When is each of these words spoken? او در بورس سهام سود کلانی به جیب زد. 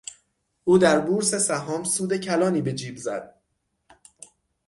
او 0.63 0.77
در 0.77 0.99
بورس 0.99 1.35
سهام 1.35 1.83
سود 1.83 2.17
کلانی 2.17 2.61
به 2.61 2.73
جیب 2.73 2.97
زد. 2.97 3.35